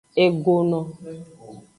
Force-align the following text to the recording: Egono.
Egono. 0.23 0.79